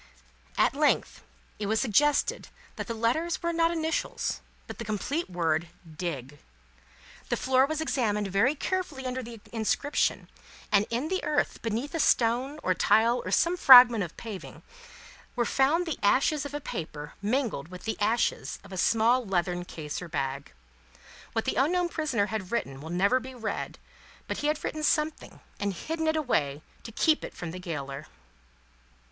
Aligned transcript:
At 0.57 0.73
length, 0.73 1.21
it 1.59 1.67
was 1.67 1.79
suggested 1.79 2.47
that 2.75 2.87
the 2.87 2.95
letters 2.95 3.43
were 3.43 3.53
not 3.53 3.69
initials, 3.69 4.41
but 4.65 4.79
the 4.79 4.83
complete 4.83 5.29
word, 5.29 5.67
DIG. 5.95 6.39
The 7.29 7.37
floor 7.37 7.67
was 7.67 7.81
examined 7.81 8.27
very 8.29 8.55
carefully 8.55 9.05
under 9.05 9.21
the 9.21 9.39
inscription, 9.53 10.27
and, 10.71 10.87
in 10.89 11.09
the 11.09 11.23
earth 11.23 11.61
beneath 11.61 11.93
a 11.93 11.99
stone, 11.99 12.59
or 12.63 12.73
tile, 12.73 13.21
or 13.23 13.29
some 13.29 13.55
fragment 13.55 14.03
of 14.03 14.17
paving, 14.17 14.63
were 15.35 15.45
found 15.45 15.85
the 15.85 15.99
ashes 16.01 16.47
of 16.47 16.55
a 16.55 16.59
paper, 16.59 17.13
mingled 17.21 17.67
with 17.67 17.83
the 17.83 17.95
ashes 18.01 18.57
of 18.63 18.73
a 18.73 18.77
small 18.79 19.23
leathern 19.23 19.65
case 19.65 20.01
or 20.01 20.07
bag. 20.07 20.51
What 21.33 21.45
the 21.45 21.53
unknown 21.57 21.89
prisoner 21.89 22.25
had 22.25 22.51
written 22.51 22.81
will 22.81 22.89
never 22.89 23.19
be 23.19 23.35
read, 23.35 23.77
but 24.27 24.37
he 24.39 24.47
had 24.47 24.63
written 24.63 24.81
something, 24.81 25.41
and 25.59 25.75
hidden 25.75 26.07
it 26.07 26.15
away 26.15 26.63
to 26.81 26.91
keep 26.91 27.23
it 27.23 27.35
from 27.35 27.51
the 27.51 27.59
gaoler." 27.59 28.07